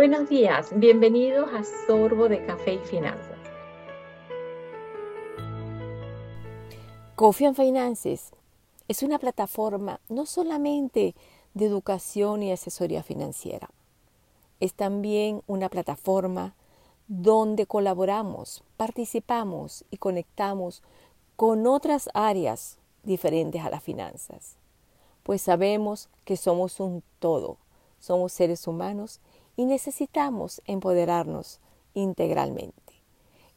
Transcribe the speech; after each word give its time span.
Buenos 0.00 0.30
días, 0.30 0.70
bienvenidos 0.74 1.50
a 1.52 1.62
Sorbo 1.86 2.30
de 2.30 2.42
Café 2.46 2.72
y 2.72 2.78
Finanzas. 2.78 3.36
Coffee 7.16 7.48
and 7.48 7.54
Finances 7.54 8.30
es 8.88 9.02
una 9.02 9.18
plataforma 9.18 10.00
no 10.08 10.24
solamente 10.24 11.14
de 11.52 11.66
educación 11.66 12.42
y 12.42 12.50
asesoría 12.50 13.02
financiera, 13.02 13.68
es 14.58 14.72
también 14.72 15.42
una 15.46 15.68
plataforma 15.68 16.54
donde 17.06 17.66
colaboramos, 17.66 18.64
participamos 18.78 19.84
y 19.90 19.98
conectamos 19.98 20.82
con 21.36 21.66
otras 21.66 22.08
áreas 22.14 22.78
diferentes 23.02 23.62
a 23.62 23.68
las 23.68 23.82
finanzas, 23.82 24.56
pues 25.24 25.42
sabemos 25.42 26.08
que 26.24 26.38
somos 26.38 26.80
un 26.80 27.02
todo, 27.18 27.58
somos 27.98 28.32
seres 28.32 28.66
humanos 28.66 29.20
y 29.60 29.66
necesitamos 29.66 30.62
empoderarnos 30.64 31.60
integralmente. 31.92 32.94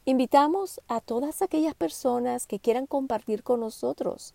Invitamos 0.04 0.82
a 0.86 1.00
todas 1.00 1.40
aquellas 1.40 1.74
personas 1.74 2.46
que 2.46 2.58
quieran 2.58 2.86
compartir 2.86 3.42
con 3.42 3.60
nosotros, 3.60 4.34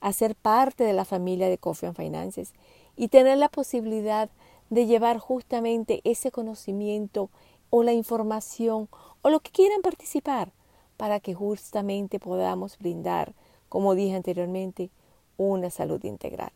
a 0.00 0.12
ser 0.12 0.34
parte 0.34 0.82
de 0.82 0.92
la 0.94 1.04
familia 1.04 1.48
de 1.48 1.58
Coffee 1.58 1.86
and 1.86 1.96
Finances 1.96 2.54
y 2.96 3.06
tener 3.06 3.38
la 3.38 3.48
posibilidad 3.48 4.30
de 4.68 4.86
llevar 4.86 5.18
justamente 5.18 6.00
ese 6.02 6.32
conocimiento 6.32 7.30
o 7.70 7.84
la 7.84 7.92
información 7.92 8.88
o 9.22 9.30
lo 9.30 9.38
que 9.38 9.52
quieran 9.52 9.82
participar 9.82 10.50
para 10.96 11.20
que 11.20 11.34
justamente 11.34 12.18
podamos 12.18 12.78
brindar, 12.78 13.32
como 13.68 13.94
dije 13.94 14.16
anteriormente, 14.16 14.90
una 15.36 15.70
salud 15.70 16.02
integral. 16.02 16.50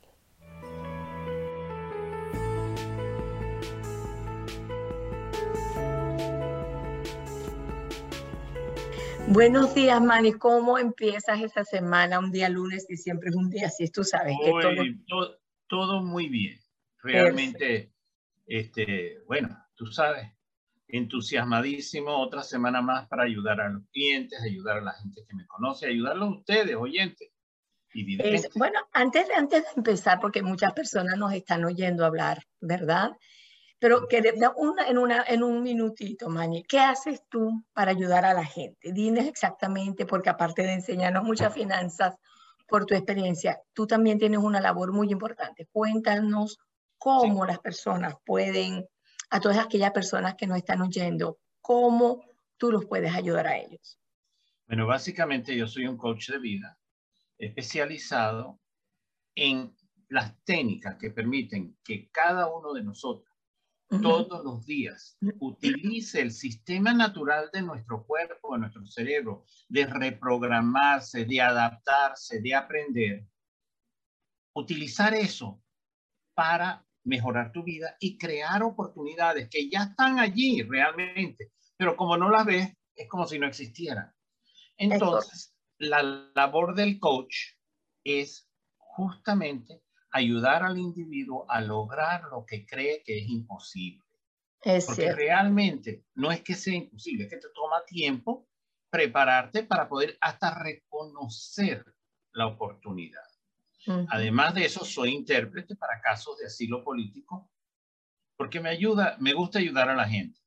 Buenos 9.32 9.76
días, 9.76 10.02
Manny. 10.02 10.32
¿Cómo 10.32 10.76
empiezas 10.76 11.40
esta 11.40 11.64
semana? 11.64 12.18
Un 12.18 12.32
día 12.32 12.48
lunes 12.48 12.84
y 12.88 12.96
siempre 12.96 13.28
es 13.28 13.36
un 13.36 13.48
día 13.48 13.68
así, 13.68 13.88
tú 13.88 14.02
sabes. 14.02 14.36
que 14.42 14.50
todo... 15.06 15.38
todo... 15.68 16.02
muy 16.02 16.28
bien. 16.28 16.58
Realmente, 17.00 17.92
este, 18.48 19.22
bueno, 19.28 19.56
tú 19.76 19.86
sabes, 19.86 20.26
entusiasmadísimo. 20.88 22.10
Otra 22.18 22.42
semana 22.42 22.82
más 22.82 23.06
para 23.06 23.22
ayudar 23.22 23.60
a 23.60 23.68
los 23.68 23.84
clientes, 23.92 24.42
ayudar 24.42 24.78
a 24.78 24.82
la 24.82 24.92
gente 24.94 25.24
que 25.24 25.36
me 25.36 25.46
conoce, 25.46 25.86
ayudarlos 25.86 26.28
a 26.28 26.32
ustedes, 26.32 26.74
oyentes. 26.74 27.30
Y 27.94 28.18
bueno, 28.56 28.80
antes, 28.92 29.28
antes 29.36 29.62
de 29.62 29.70
empezar, 29.76 30.18
porque 30.18 30.42
muchas 30.42 30.72
personas 30.72 31.16
nos 31.16 31.32
están 31.32 31.64
oyendo 31.64 32.04
hablar, 32.04 32.42
¿verdad? 32.60 33.12
Pero 33.80 34.06
que 34.08 34.22
una, 34.56 34.88
en, 34.88 34.98
una, 34.98 35.24
en 35.26 35.42
un 35.42 35.62
minutito, 35.62 36.28
Mani, 36.28 36.62
¿qué 36.64 36.78
haces 36.78 37.22
tú 37.30 37.64
para 37.72 37.92
ayudar 37.92 38.26
a 38.26 38.34
la 38.34 38.44
gente? 38.44 38.92
Dinos 38.92 39.24
exactamente, 39.24 40.04
porque 40.04 40.28
aparte 40.28 40.62
de 40.62 40.74
enseñarnos 40.74 41.24
muchas 41.24 41.54
finanzas 41.54 42.14
por 42.68 42.84
tu 42.84 42.94
experiencia, 42.94 43.58
tú 43.72 43.86
también 43.86 44.18
tienes 44.18 44.40
una 44.40 44.60
labor 44.60 44.92
muy 44.92 45.10
importante. 45.10 45.66
Cuéntanos 45.72 46.58
cómo 46.98 47.46
las 47.46 47.58
personas 47.58 48.16
pueden, 48.26 48.86
a 49.30 49.40
todas 49.40 49.56
aquellas 49.56 49.92
personas 49.92 50.34
que 50.34 50.46
nos 50.46 50.58
están 50.58 50.82
oyendo, 50.82 51.38
cómo 51.62 52.22
tú 52.58 52.70
los 52.70 52.84
puedes 52.84 53.14
ayudar 53.14 53.46
a 53.46 53.56
ellos. 53.56 53.98
Bueno, 54.66 54.86
básicamente 54.86 55.56
yo 55.56 55.66
soy 55.66 55.86
un 55.86 55.96
coach 55.96 56.28
de 56.28 56.38
vida 56.38 56.78
especializado 57.38 58.60
en 59.34 59.74
las 60.10 60.38
técnicas 60.44 60.96
que 60.96 61.10
permiten 61.10 61.78
que 61.82 62.10
cada 62.10 62.46
uno 62.48 62.74
de 62.74 62.82
nosotros 62.82 63.29
todos 63.90 64.44
los 64.44 64.64
días. 64.64 65.18
Utilice 65.40 66.20
el 66.20 66.30
sistema 66.30 66.94
natural 66.94 67.50
de 67.52 67.62
nuestro 67.62 68.06
cuerpo, 68.06 68.54
de 68.54 68.60
nuestro 68.60 68.86
cerebro, 68.86 69.44
de 69.68 69.86
reprogramarse, 69.86 71.24
de 71.24 71.40
adaptarse, 71.40 72.40
de 72.40 72.54
aprender. 72.54 73.26
Utilizar 74.54 75.14
eso 75.14 75.62
para 76.34 76.86
mejorar 77.04 77.50
tu 77.50 77.64
vida 77.64 77.96
y 77.98 78.16
crear 78.16 78.62
oportunidades 78.62 79.48
que 79.48 79.68
ya 79.68 79.84
están 79.84 80.18
allí 80.18 80.62
realmente, 80.62 81.52
pero 81.76 81.96
como 81.96 82.16
no 82.16 82.30
las 82.30 82.46
ves, 82.46 82.72
es 82.94 83.08
como 83.08 83.26
si 83.26 83.38
no 83.38 83.46
existieran. 83.46 84.12
Entonces, 84.76 85.54
la 85.78 86.02
labor 86.34 86.74
del 86.74 86.98
coach 87.00 87.34
es 88.04 88.48
justamente 88.76 89.82
ayudar 90.10 90.62
al 90.62 90.78
individuo 90.78 91.46
a 91.48 91.60
lograr 91.60 92.24
lo 92.30 92.44
que 92.44 92.66
cree 92.66 93.02
que 93.02 93.18
es 93.18 93.28
imposible. 93.28 94.04
Es 94.62 94.86
Porque 94.86 95.12
realmente 95.12 96.04
no 96.14 96.30
es 96.30 96.42
que 96.42 96.54
sea 96.54 96.74
imposible, 96.74 97.24
es 97.24 97.30
que 97.30 97.38
te 97.38 97.48
toma 97.54 97.84
tiempo 97.86 98.48
prepararte 98.90 99.62
para 99.62 99.88
poder 99.88 100.18
hasta 100.20 100.58
reconocer 100.62 101.84
la 102.32 102.46
oportunidad. 102.46 103.22
Además 104.10 104.54
de 104.54 104.66
eso, 104.66 104.84
soy 104.84 105.14
intérprete 105.14 105.74
para 105.74 106.00
casos 106.02 106.36
de 106.38 106.46
asilo 106.46 106.84
político, 106.84 107.50
porque 108.36 108.60
me 108.60 108.68
ayuda, 108.68 109.16
me 109.18 109.32
gusta 109.32 109.58
ayudar 109.58 109.88
a 109.88 109.96
la 109.96 110.06
gente. 110.06 110.38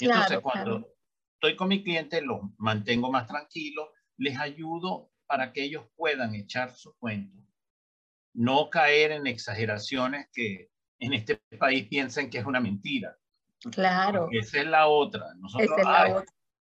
Entonces, 0.00 0.40
cuando 0.40 0.92
estoy 1.34 1.54
con 1.54 1.68
mi 1.68 1.84
cliente, 1.84 2.20
los 2.20 2.40
mantengo 2.58 3.12
más 3.12 3.28
tranquilos, 3.28 3.90
les 4.16 4.38
ayudo 4.38 5.12
para 5.26 5.52
que 5.52 5.62
ellos 5.62 5.86
puedan 5.94 6.34
echar 6.34 6.74
su 6.74 6.96
cuento 6.96 7.40
no 8.34 8.70
caer 8.70 9.12
en 9.12 9.26
exageraciones 9.26 10.28
que 10.32 10.70
en 10.98 11.14
este 11.14 11.36
país 11.58 11.88
piensan 11.88 12.30
que 12.30 12.38
es 12.38 12.46
una 12.46 12.60
mentira. 12.60 13.16
Claro. 13.70 14.28
esa 14.32 14.60
es 14.60 14.66
la 14.66 14.86
otra. 14.86 15.34
Nosotros, 15.36 16.24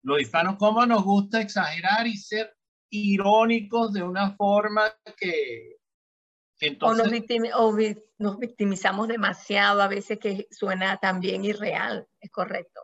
Los 0.02 0.20
hispanos, 0.20 0.56
¿cómo 0.56 0.84
nos 0.84 1.02
gusta 1.02 1.40
exagerar 1.40 2.06
y 2.06 2.16
ser 2.16 2.54
irónicos 2.90 3.92
de 3.92 4.02
una 4.02 4.32
forma 4.36 4.92
que... 5.16 5.76
entonces, 6.60 7.24
o, 7.54 7.76
nos 8.18 8.38
victimizamos 8.38 9.08
demasiado, 9.08 9.82
a 9.82 9.88
veces 9.88 10.18
que 10.18 10.46
suena 10.50 10.98
también 10.98 11.44
irreal, 11.44 12.06
es 12.20 12.30
correcto. 12.30 12.82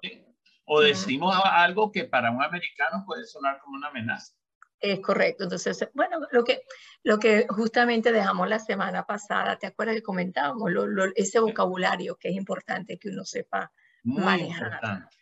O 0.64 0.80
decimos 0.80 1.34
algo 1.44 1.90
que 1.92 2.04
para 2.04 2.30
un 2.30 2.42
americano 2.42 3.04
puede 3.06 3.24
sonar 3.24 3.58
como 3.60 3.76
una 3.76 3.88
amenaza. 3.88 4.34
Es 4.80 5.00
correcto. 5.00 5.44
Entonces, 5.44 5.88
bueno, 5.92 6.20
lo 6.32 6.42
que, 6.42 6.62
lo 7.02 7.18
que 7.18 7.46
justamente 7.48 8.12
dejamos 8.12 8.48
la 8.48 8.58
semana 8.58 9.04
pasada, 9.04 9.58
¿te 9.58 9.66
acuerdas 9.66 9.96
que 9.96 10.02
comentábamos? 10.02 10.70
ese 11.16 11.38
vocabulario 11.38 12.16
que 12.16 12.30
es 12.30 12.36
importante 12.36 12.98
que 12.98 13.10
uno 13.10 13.24
sepa 13.24 13.70
Muy 14.02 14.24
manejar. 14.24 14.72
Importante. 14.72 15.16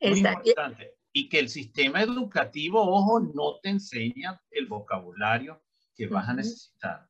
Muy 0.00 0.18
importante. 0.18 0.94
Y 1.12 1.28
que 1.28 1.38
el 1.38 1.48
sistema 1.48 2.02
educativo, 2.02 2.82
ojo, 2.82 3.20
no 3.20 3.58
te 3.62 3.70
enseña 3.70 4.42
el 4.50 4.66
vocabulario 4.66 5.62
que 5.94 6.08
vas 6.08 6.28
a 6.28 6.34
necesitar. 6.34 7.08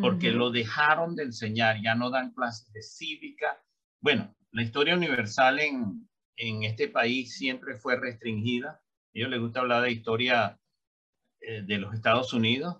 Porque 0.00 0.30
lo 0.30 0.50
dejaron 0.50 1.14
de 1.14 1.24
enseñar, 1.24 1.76
ya 1.82 1.94
no 1.94 2.10
dan 2.10 2.32
clases 2.32 2.72
de 2.72 2.82
cívica. 2.82 3.62
Bueno, 4.00 4.34
la 4.52 4.62
historia 4.62 4.94
universal 4.94 5.60
en, 5.60 6.08
en 6.36 6.62
este 6.62 6.88
país 6.88 7.36
siempre 7.36 7.76
fue 7.76 7.96
restringida. 7.96 8.70
A 8.70 8.82
ellos 9.12 9.30
les 9.30 9.40
gusta 9.40 9.60
hablar 9.60 9.82
de 9.82 9.92
historia 9.92 10.58
eh, 11.40 11.62
de 11.62 11.78
los 11.78 11.94
Estados 11.94 12.32
Unidos. 12.32 12.76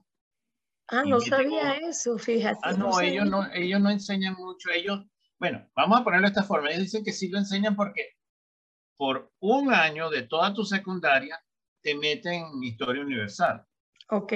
Ah, 0.89 1.05
no 1.05 1.21
sabía 1.21 1.77
eso, 1.77 2.19
fíjate. 2.19 2.59
Ah, 2.63 2.73
no, 2.73 2.99
ellos, 3.01 3.27
no, 3.27 3.47
ellos 3.53 3.81
no 3.81 3.91
enseñan 3.91 4.35
mucho. 4.35 4.71
Ellos, 4.71 5.05
bueno, 5.39 5.69
vamos 5.77 6.01
a 6.01 6.05
ponerlo 6.05 6.27
de 6.27 6.33
esta 6.33 6.45
forma. 6.45 6.71
Ellos 6.71 6.85
dicen 6.85 7.05
que 7.05 7.13
sí 7.13 7.29
lo 7.29 7.39
enseñan 7.39 7.77
porque 7.77 8.17
por 8.97 9.33
un 9.41 9.73
año 9.73 10.09
de 10.11 10.23
toda 10.23 10.55
tu 10.55 10.65
secundaria 10.65 11.39
te 11.83 11.95
meten 11.95 12.45
en 12.45 12.63
historia 12.63 13.03
universal. 13.03 13.65
Ok. 14.11 14.33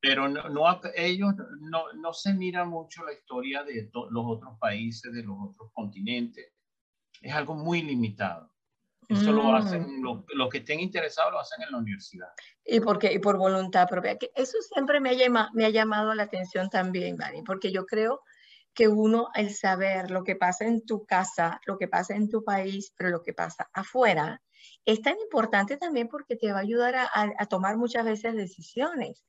Pero 0.00 0.28
no, 0.28 0.48
no 0.48 0.80
ellos 0.94 1.34
no, 1.60 1.92
no, 1.94 2.12
se 2.12 2.34
mira 2.34 2.64
mucho 2.64 3.04
la 3.04 3.12
historia 3.12 3.64
de 3.64 3.90
los 3.92 4.24
otros 4.26 4.58
países, 4.60 5.12
de 5.12 5.22
los 5.22 5.36
otros 5.40 5.70
continentes. 5.72 6.52
Es 7.20 7.32
algo 7.32 7.54
muy 7.54 7.82
limitado. 7.82 8.52
Eso 9.08 9.32
lo 9.32 9.54
hacen, 9.54 10.02
mm. 10.02 10.26
los 10.34 10.48
que 10.50 10.58
estén 10.58 10.80
interesados 10.80 11.32
lo 11.32 11.40
hacen 11.40 11.62
en 11.62 11.72
la 11.72 11.78
universidad. 11.78 12.28
Y, 12.64 12.80
porque, 12.80 13.10
y 13.12 13.18
por 13.18 13.38
voluntad 13.38 13.88
propia. 13.88 14.18
Que 14.18 14.30
eso 14.34 14.58
siempre 14.72 15.00
me 15.00 15.10
ha, 15.10 15.14
llamado, 15.14 15.48
me 15.54 15.64
ha 15.64 15.70
llamado 15.70 16.14
la 16.14 16.24
atención 16.24 16.68
también, 16.68 17.16
Dani, 17.16 17.42
porque 17.42 17.72
yo 17.72 17.86
creo 17.86 18.20
que 18.74 18.86
uno, 18.86 19.28
el 19.34 19.54
saber 19.54 20.10
lo 20.10 20.24
que 20.24 20.36
pasa 20.36 20.66
en 20.66 20.84
tu 20.84 21.06
casa, 21.06 21.58
lo 21.66 21.78
que 21.78 21.88
pasa 21.88 22.14
en 22.14 22.28
tu 22.28 22.44
país, 22.44 22.92
pero 22.96 23.08
lo 23.08 23.22
que 23.22 23.32
pasa 23.32 23.70
afuera, 23.72 24.42
es 24.84 25.00
tan 25.00 25.18
importante 25.18 25.78
también 25.78 26.08
porque 26.08 26.36
te 26.36 26.52
va 26.52 26.58
a 26.58 26.62
ayudar 26.62 26.94
a, 26.94 27.08
a 27.14 27.46
tomar 27.46 27.78
muchas 27.78 28.04
veces 28.04 28.34
decisiones. 28.34 29.24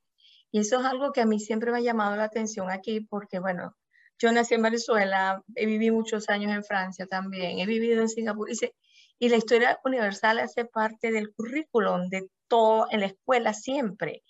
Y 0.52 0.60
eso 0.60 0.80
es 0.80 0.86
algo 0.86 1.14
que 1.14 1.22
a 1.22 1.26
mí 1.26 1.40
siempre 1.40 1.72
me 1.72 1.78
ha 1.78 1.82
llamado 1.82 2.18
la 2.18 2.26
atención 2.26 2.70
aquí, 2.70 3.00
porque 3.00 3.40
bueno, 3.40 3.76
yo 4.20 4.32
nací 4.34 4.56
en 4.56 4.62
Venezuela, 4.64 5.42
he 5.56 5.66
vivido 5.66 5.96
muchos 5.96 6.30
años 6.30 6.52
en 6.52 6.64
Francia 6.64 7.08
también, 7.08 7.60
he 7.60 7.66
vivido 7.66 8.02
en 8.02 8.10
Singapur, 8.10 8.50
y, 8.52 8.56
se, 8.56 8.76
y 9.20 9.28
la 9.28 9.36
historia 9.36 9.80
universal 9.84 10.40
hace 10.40 10.66
parte 10.66 11.12
del 11.12 11.34
currículum 11.34 12.08
de 12.10 12.30
todo 12.48 12.88
en 12.90 13.02
la 13.02 13.08
escuela 13.08 13.54
siempre. 13.54 14.24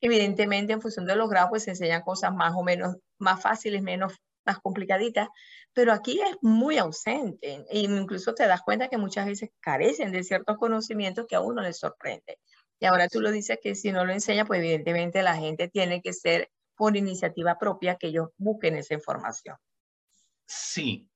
Evidentemente, 0.00 0.72
en 0.72 0.80
función 0.80 1.04
de 1.04 1.16
los 1.16 1.28
grados, 1.28 1.50
pues 1.50 1.64
se 1.64 1.70
enseñan 1.70 2.02
cosas 2.02 2.32
más 2.32 2.54
o 2.54 2.62
menos, 2.62 2.96
más 3.18 3.42
fáciles, 3.42 3.82
menos, 3.82 4.14
más 4.44 4.60
complicaditas, 4.60 5.28
pero 5.72 5.92
aquí 5.92 6.20
es 6.20 6.36
muy 6.40 6.78
ausente 6.78 7.64
e 7.68 7.80
incluso 7.80 8.34
te 8.34 8.46
das 8.46 8.62
cuenta 8.62 8.88
que 8.88 8.96
muchas 8.96 9.26
veces 9.26 9.50
carecen 9.60 10.12
de 10.12 10.22
ciertos 10.22 10.56
conocimientos 10.56 11.26
que 11.28 11.34
a 11.34 11.40
uno 11.40 11.60
les 11.60 11.78
sorprende. 11.78 12.38
Y 12.78 12.86
ahora 12.86 13.08
tú 13.08 13.20
lo 13.20 13.32
dices 13.32 13.58
que 13.60 13.74
si 13.74 13.90
no 13.90 14.04
lo 14.04 14.12
enseña, 14.12 14.44
pues 14.44 14.60
evidentemente 14.60 15.22
la 15.24 15.34
gente 15.34 15.68
tiene 15.68 16.00
que 16.00 16.12
ser 16.12 16.50
por 16.76 16.96
iniciativa 16.96 17.58
propia 17.58 17.96
que 17.96 18.08
ellos 18.08 18.28
busquen 18.36 18.76
esa 18.76 18.94
información. 18.94 19.56
Sí, 20.46 21.08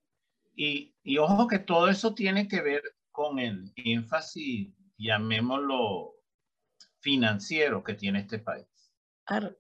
y, 0.57 0.95
y 1.05 1.19
ojo 1.19 1.47
que 1.47 1.61
todo 1.61 1.89
eso 1.89 2.15
tiene 2.15 2.49
que 2.49 2.63
ver 2.63 2.83
con 3.11 3.39
el 3.39 3.73
énfasis, 3.77 4.75
llamémoslo 4.99 6.15
financiero 7.01 7.83
que 7.83 7.95
tiene 7.95 8.21
este 8.21 8.39
país. 8.39 8.67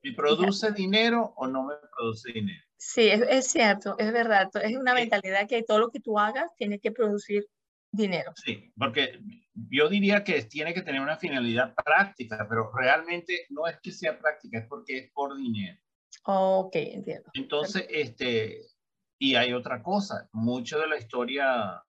¿Me 0.02 0.12
produce 0.12 0.72
dinero 0.72 1.32
o 1.36 1.46
no 1.46 1.64
me 1.64 1.74
produce 1.96 2.32
dinero? 2.32 2.62
Sí, 2.76 3.08
es, 3.08 3.46
cierto, 3.46 3.94
es 3.98 4.12
verdad. 4.12 4.50
Es 4.62 4.76
una 4.76 4.94
mentalidad 4.94 5.46
que 5.46 5.62
todo 5.62 5.78
lo 5.78 5.90
que 5.90 6.00
tú 6.00 6.18
hagas 6.18 6.50
tiene 6.56 6.80
que 6.80 6.90
producir 6.90 7.46
dinero. 7.92 8.32
Sí, 8.36 8.72
porque 8.76 9.20
yo 9.54 9.88
diría 9.88 10.24
que 10.24 10.42
tiene 10.44 10.74
que 10.74 10.82
tener 10.82 11.00
una 11.00 11.18
finalidad 11.18 11.74
práctica, 11.74 12.46
pero 12.48 12.72
realmente 12.72 13.46
no 13.50 13.66
es 13.66 13.78
que 13.80 13.92
sea 13.92 14.18
práctica, 14.18 14.58
es 14.58 14.66
porque 14.66 14.98
es 14.98 15.12
por 15.12 15.36
dinero. 15.36 15.78
Ok, 16.24 16.74
entiendo. 16.74 17.30
Entonces, 17.34 17.86
este, 17.90 18.62
y 19.18 19.34
hay 19.36 19.52
otra 19.52 19.82
cosa, 19.82 20.28
mucho 20.32 20.78
de 20.78 20.88
la 20.88 20.96
historia, 20.96 21.82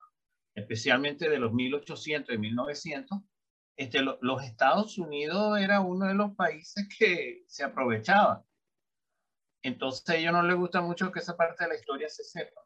especialmente 0.55 1.29
de 1.29 1.39
los 1.39 1.53
1800 1.53 2.35
y 2.35 2.37
1900, 2.37 3.19
este, 3.77 3.99
los 4.01 4.43
Estados 4.43 4.97
Unidos 4.97 5.59
era 5.59 5.79
uno 5.79 6.07
de 6.07 6.13
los 6.13 6.35
países 6.35 6.87
que 6.97 7.43
se 7.47 7.63
aprovechaba. 7.63 8.45
Entonces 9.63 10.07
a 10.09 10.15
ellos 10.15 10.33
no 10.33 10.43
les 10.43 10.55
gusta 10.55 10.81
mucho 10.81 11.11
que 11.11 11.19
esa 11.19 11.37
parte 11.37 11.63
de 11.63 11.69
la 11.69 11.75
historia 11.75 12.09
se 12.09 12.23
sepa. 12.23 12.61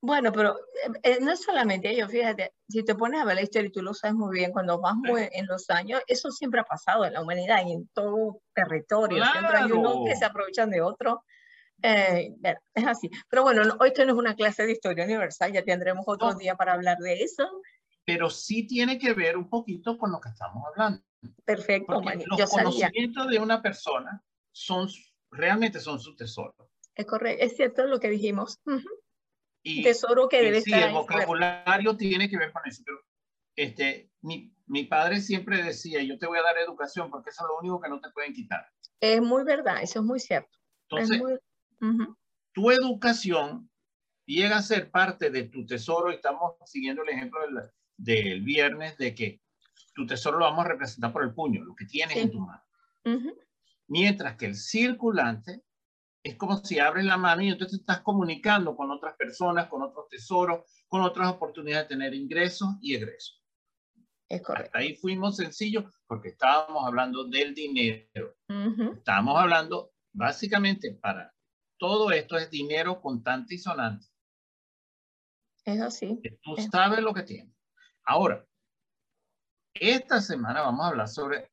Bueno, 0.00 0.32
pero 0.32 0.58
eh, 0.58 0.90
eh, 1.02 1.18
no 1.20 1.36
solamente 1.36 1.90
ellos, 1.90 2.10
fíjate, 2.10 2.54
si 2.68 2.84
te 2.84 2.94
pones 2.94 3.20
a 3.20 3.24
ver 3.24 3.36
la 3.36 3.42
historia 3.42 3.68
y 3.68 3.72
tú 3.72 3.82
lo 3.82 3.94
sabes 3.94 4.16
muy 4.16 4.36
bien, 4.36 4.52
cuando 4.52 4.80
vas 4.80 4.96
en 5.32 5.46
los 5.46 5.68
años, 5.70 6.02
eso 6.06 6.30
siempre 6.30 6.60
ha 6.60 6.64
pasado 6.64 7.04
en 7.04 7.14
la 7.14 7.22
humanidad 7.22 7.64
y 7.66 7.72
en 7.72 7.88
todo 7.88 8.40
territorio. 8.54 9.24
Siempre 9.24 9.58
hay 9.58 9.72
unos 9.72 10.06
que 10.06 10.16
se 10.16 10.24
aprovechan 10.24 10.70
de 10.70 10.80
otro. 10.80 11.24
Eh, 11.82 12.34
es 12.74 12.86
así. 12.86 13.10
Pero 13.28 13.42
bueno, 13.42 13.62
hoy 13.80 13.88
esto 13.88 14.04
no 14.04 14.12
es 14.12 14.18
una 14.18 14.34
clase 14.34 14.66
de 14.66 14.72
historia 14.72 15.04
universal, 15.04 15.52
ya 15.52 15.62
tendremos 15.62 16.04
otro 16.06 16.34
día 16.34 16.56
para 16.56 16.74
hablar 16.74 16.98
de 16.98 17.22
eso 17.22 17.48
pero 18.10 18.28
sí 18.28 18.66
tiene 18.66 18.98
que 18.98 19.12
ver 19.12 19.36
un 19.36 19.48
poquito 19.48 19.96
con 19.96 20.10
lo 20.10 20.20
que 20.20 20.30
estamos 20.30 20.64
hablando. 20.66 21.00
Perfecto, 21.44 22.00
Los 22.26 22.50
conocimientos 22.50 23.28
de 23.28 23.38
una 23.38 23.62
persona 23.62 24.20
son 24.52 24.88
realmente 25.30 25.78
son 25.78 26.00
su 26.00 26.16
tesoro. 26.16 26.72
Es 26.96 27.06
correcto, 27.06 27.44
es 27.44 27.56
cierto 27.56 27.86
lo 27.86 28.00
que 28.00 28.10
dijimos. 28.10 28.58
y, 29.62 29.84
tesoro 29.84 30.28
que 30.28 30.42
debe 30.42 30.60
sí, 30.60 30.72
el 30.72 30.92
vocabulario 30.92 31.96
tiene 31.96 32.28
que 32.28 32.36
ver 32.36 32.52
con 32.52 32.62
eso. 32.66 32.82
Pero 32.84 32.98
este, 33.54 34.10
mi, 34.22 34.52
mi 34.66 34.84
padre 34.84 35.20
siempre 35.20 35.62
decía, 35.62 36.02
yo 36.02 36.18
te 36.18 36.26
voy 36.26 36.38
a 36.38 36.42
dar 36.42 36.58
educación 36.58 37.10
porque 37.10 37.30
eso 37.30 37.44
es 37.44 37.48
lo 37.48 37.58
único 37.58 37.80
que 37.80 37.90
no 37.90 38.00
te 38.00 38.10
pueden 38.10 38.32
quitar. 38.32 38.66
Es 38.98 39.22
muy 39.22 39.44
verdad, 39.44 39.82
eso 39.82 40.00
es 40.00 40.04
muy 40.04 40.18
cierto. 40.18 40.58
Entonces, 40.88 41.22
tu 42.52 42.70
educación 42.70 43.70
llega 44.26 44.58
a 44.58 44.62
ser 44.62 44.90
parte 44.90 45.30
de 45.30 45.44
tu 45.44 45.66
tesoro 45.66 46.10
estamos 46.10 46.54
siguiendo 46.66 47.02
el 47.02 47.08
ejemplo 47.08 47.40
de 47.46 47.52
la, 47.52 47.70
del 47.96 48.42
viernes 48.42 48.96
de 48.96 49.14
que 49.14 49.40
tu 49.94 50.06
tesoro 50.06 50.38
lo 50.38 50.44
vamos 50.44 50.64
a 50.64 50.68
representar 50.68 51.12
por 51.12 51.22
el 51.22 51.34
puño, 51.34 51.64
lo 51.64 51.74
que 51.74 51.86
tienes 51.86 52.16
en 52.16 52.30
tu 52.30 52.40
mano. 52.40 52.62
Mientras 53.88 54.36
que 54.36 54.46
el 54.46 54.54
circulante 54.54 55.62
es 56.22 56.36
como 56.36 56.58
si 56.58 56.78
abres 56.78 57.04
la 57.04 57.16
mano 57.16 57.42
y 57.42 57.48
entonces 57.48 57.80
estás 57.80 58.00
comunicando 58.00 58.76
con 58.76 58.90
otras 58.90 59.16
personas, 59.16 59.68
con 59.68 59.82
otros 59.82 60.08
tesoros, 60.08 60.64
con 60.86 61.02
otras 61.02 61.28
oportunidades 61.28 61.88
de 61.88 61.96
tener 61.96 62.14
ingresos 62.14 62.68
y 62.80 62.94
egresos. 62.94 63.42
Es 64.28 64.42
correcto. 64.42 64.78
ahí 64.78 64.94
fuimos 64.94 65.36
sencillos 65.36 65.84
porque 66.06 66.28
estábamos 66.28 66.86
hablando 66.86 67.24
del 67.24 67.52
dinero. 67.52 68.36
Estábamos 68.96 69.36
hablando 69.36 69.92
básicamente 70.12 70.94
para 70.94 71.34
todo 71.80 72.12
esto 72.12 72.36
es 72.36 72.50
dinero 72.50 73.00
contante 73.00 73.54
y 73.54 73.58
sonante. 73.58 74.06
Es 75.64 75.80
así. 75.80 76.20
Tú 76.42 76.56
sabes 76.70 77.00
lo 77.00 77.14
que 77.14 77.22
tienes. 77.22 77.56
Ahora, 78.04 78.46
esta 79.72 80.20
semana 80.20 80.60
vamos 80.60 80.84
a 80.84 80.88
hablar 80.88 81.08
sobre 81.08 81.50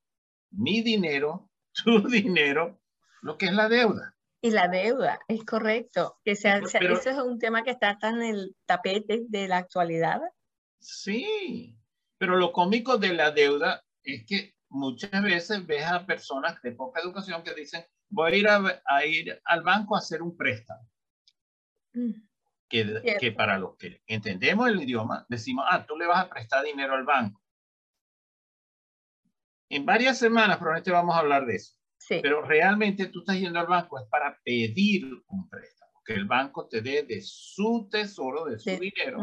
mi 0.51 0.81
dinero, 0.81 1.50
tu 1.83 2.07
dinero, 2.09 2.79
lo 3.21 3.38
que 3.38 3.47
es 3.47 3.53
la 3.53 3.69
deuda. 3.69 4.13
Y 4.41 4.51
la 4.51 4.68
deuda, 4.68 5.19
es 5.29 5.44
correcto. 5.45 6.19
Que 6.24 6.35
sea, 6.35 6.57
eso 6.57 7.09
es 7.09 7.18
un 7.18 7.39
tema 7.39 7.63
que 7.63 7.71
está 7.71 7.97
tan 7.97 8.21
en 8.21 8.35
el 8.35 8.56
tapete 8.65 9.23
de 9.30 9.47
la 9.47 9.57
actualidad. 9.57 10.21
Sí, 10.80 11.75
pero 12.18 12.35
lo 12.35 12.51
cómico 12.51 12.97
de 12.97 13.13
la 13.13 13.31
deuda 13.31 13.83
es 14.03 14.25
que 14.25 14.56
muchas 14.69 15.23
veces 15.23 15.65
ves 15.65 15.85
a 15.85 16.06
personas 16.06 16.62
de 16.62 16.73
poca 16.73 17.01
educación 17.01 17.44
que 17.44 17.53
dicen, 17.53 17.85
voy 18.09 18.31
a 18.31 18.36
ir, 18.36 18.48
a, 18.50 19.06
ir 19.06 19.42
al 19.45 19.63
banco 19.63 19.95
a 19.95 20.00
hacer 20.00 20.21
un 20.21 20.36
préstamo. 20.36 20.88
Mm 21.94 22.27
que, 22.68 23.33
para 23.36 23.57
los 23.57 23.75
que 23.77 24.01
entendemos 24.07 24.68
el 24.69 24.81
idioma, 24.81 25.25
decimos, 25.30 25.65
ah, 25.69 25.86
tú 25.86 25.98
le 25.98 26.06
vas 26.06 26.25
a 26.25 26.30
prestar 26.30 26.63
dinero 26.63 26.94
al 26.94 27.04
banco. 27.04 27.42
En 29.69 29.86
varias 29.86 30.18
semanas 30.18 30.57
probablemente 30.57 30.92
vamos 30.92 31.15
a 31.15 31.19
hablar 31.19 31.45
de 31.45 31.56
eso. 31.56 31.74
Pero 32.09 32.42
realmente 32.42 33.07
tú 33.07 33.19
estás 33.19 33.38
yendo 33.38 33.59
al 33.59 33.68
banco 33.68 34.00
es 34.00 34.07
para 34.07 34.39
pedir 34.44 35.06
un 35.27 35.50
préstamo, 35.50 36.01
que 36.06 36.13
el 36.13 36.25
banco 36.25 36.68
te 36.68 36.81
dé 36.81 37.04
de 37.04 37.21
su 37.21 37.89
tesoro, 37.92 38.45
de 38.45 38.59
su 38.59 38.69
dinero, 38.69 39.19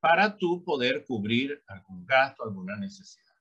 para 0.00 0.36
tú 0.38 0.64
poder 0.64 1.04
cubrir 1.04 1.62
algún 1.66 2.06
gasto, 2.06 2.44
alguna 2.44 2.76
necesidad. 2.76 3.34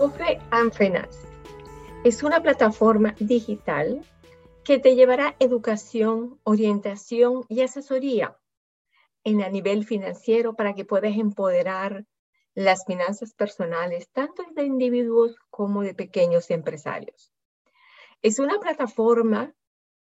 Cofre 0.00 0.40
and 0.50 0.72
es 2.04 2.22
una 2.22 2.40
plataforma 2.40 3.14
digital 3.20 4.02
que 4.64 4.78
te 4.78 4.94
llevará 4.94 5.36
educación, 5.40 6.40
orientación 6.42 7.44
y 7.50 7.60
asesoría 7.60 8.34
en 9.24 9.42
a 9.42 9.50
nivel 9.50 9.84
financiero 9.84 10.54
para 10.54 10.74
que 10.74 10.86
puedas 10.86 11.18
empoderar 11.18 12.06
las 12.54 12.86
finanzas 12.86 13.34
personales 13.34 14.08
tanto 14.08 14.42
de 14.54 14.64
individuos 14.64 15.36
como 15.50 15.82
de 15.82 15.92
pequeños 15.92 16.50
empresarios. 16.50 17.34
Es 18.22 18.38
una 18.38 18.58
plataforma 18.58 19.54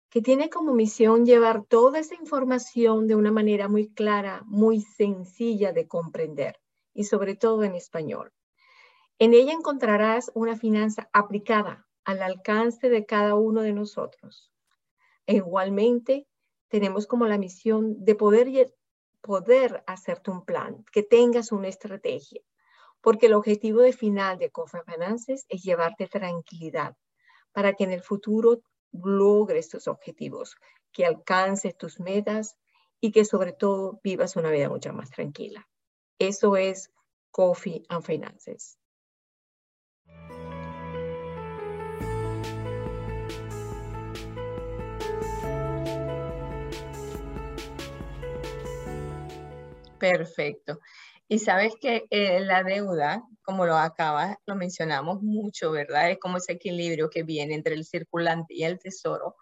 que 0.09 0.23
tiene 0.23 0.51
como 0.51 0.73
misión 0.73 1.27
llevar 1.27 1.65
toda 1.65 1.99
esa 1.99 2.15
información 2.15 3.09
de 3.09 3.17
una 3.17 3.33
manera 3.33 3.67
muy 3.67 3.89
clara, 3.89 4.45
muy 4.47 4.83
sencilla 4.83 5.73
de 5.73 5.89
comprender 5.89 6.61
y 6.95 7.03
sobre 7.03 7.35
todo 7.35 7.65
en 7.65 7.75
español. 7.75 8.33
En 9.23 9.35
ella 9.35 9.53
encontrarás 9.53 10.33
una 10.35 10.57
finanza 10.57 11.11
aplicada 11.13 11.87
al 12.05 12.23
alcance 12.23 12.89
de 12.89 13.05
cada 13.05 13.35
uno 13.35 13.61
de 13.61 13.75
nosotros. 13.75 14.51
E 15.27 15.35
igualmente, 15.35 16.27
tenemos 16.69 17.07
como 17.07 17.27
la 17.27 17.37
misión 17.37 18.03
de 18.03 18.15
poder, 18.15 18.75
poder 19.21 19.85
hacerte 19.87 20.31
un 20.31 20.47
plan, 20.47 20.87
que 20.91 21.03
tengas 21.03 21.53
una 21.53 21.69
estrategia, 21.69 22.41
porque 23.03 23.27
el 23.27 23.35
objetivo 23.35 23.83
de 23.83 23.93
final 23.93 24.39
de 24.39 24.51
Cofre 24.51 24.85
Finances 24.85 25.45
es 25.51 25.63
llevarte 25.63 26.07
tranquilidad 26.07 26.97
para 27.53 27.75
que 27.75 27.85
en 27.85 27.91
el 27.91 28.03
futuro 28.03 28.63
logres 28.91 29.69
tus 29.69 29.87
objetivos, 29.87 30.57
que 30.93 31.05
alcances 31.05 31.77
tus 31.77 32.01
metas 32.01 32.57
y 33.03 33.13
que 33.13 33.27
sobre 33.27 33.53
todo 33.53 34.01
vivas 34.03 34.37
una 34.37 34.51
vida 34.51 34.71
mucho 34.71 34.95
más 34.95 35.11
tranquila. 35.11 35.69
Eso 36.19 36.57
es 36.57 36.91
Coffee 37.31 37.83
and 37.91 38.03
Finances. 38.03 38.80
Perfecto. 50.01 50.81
Y 51.29 51.39
sabes 51.39 51.75
que 51.81 52.07
eh, 52.11 52.41
la 52.41 52.65
deuda, 52.65 53.23
como 53.43 53.67
lo 53.67 53.77
acabas, 53.77 54.37
lo 54.47 54.57
mencionamos 54.57 55.23
mucho, 55.23 55.71
¿verdad? 55.71 56.11
Es 56.11 56.19
como 56.19 56.39
ese 56.39 56.53
equilibrio 56.55 57.11
que 57.11 57.23
viene 57.23 57.55
entre 57.55 57.75
el 57.75 57.85
circulante 57.85 58.55
y 58.55 58.65
el 58.65 58.79
tesoro. 58.81 59.37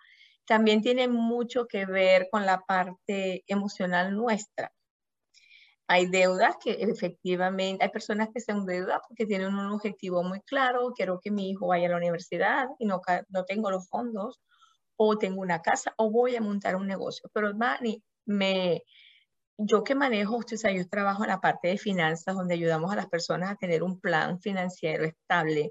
También 0.47 0.83
tiene 0.83 1.09
mucho 1.09 1.67
que 1.67 1.87
ver 1.87 2.29
con 2.31 2.45
la 2.45 2.61
parte 2.61 3.45
emocional 3.47 4.15
nuestra. 4.15 4.73
Hay 5.87 6.07
deudas 6.07 6.57
que 6.63 6.73
efectivamente, 6.73 7.83
hay 7.83 7.91
personas 7.91 8.29
que 8.35 8.41
se 8.41 8.53
endeudan 8.53 9.01
porque 9.09 9.25
tienen 9.25 9.55
un 9.55 9.71
objetivo 9.73 10.23
muy 10.23 10.41
claro, 10.43 10.93
quiero 10.95 11.19
que 11.21 11.31
mi 11.31 11.49
hijo 11.51 11.69
vaya 11.69 11.87
a 11.87 11.91
la 11.93 11.97
universidad 11.97 12.67
y 12.79 12.85
no, 12.87 13.01
no 13.31 13.45
tengo 13.45 13.71
los 13.71 13.89
fondos, 13.89 14.41
o 14.97 15.17
tengo 15.17 15.41
una 15.41 15.63
casa, 15.63 15.95
o 15.97 16.11
voy 16.11 16.37
a 16.37 16.41
montar 16.43 16.77
un 16.77 16.87
negocio. 16.87 17.31
Pero, 17.33 17.55
Manny, 17.55 18.03
me, 18.27 18.83
yo 19.59 19.83
que 19.83 19.95
manejo, 19.97 20.37
usted 20.37 20.57
sabe, 20.57 20.77
yo 20.77 20.89
trabajo 20.89 21.25
en 21.25 21.31
la 21.31 21.41
parte 21.41 21.69
de 21.69 21.79
finanzas, 21.79 22.37
donde 22.37 22.55
ayudamos 22.55 22.93
a 22.93 22.97
las 22.97 23.09
personas 23.09 23.51
a 23.51 23.57
tener 23.57 23.83
un 23.83 24.01
plan 24.01 24.41
financiero 24.41 25.05
estable, 25.05 25.71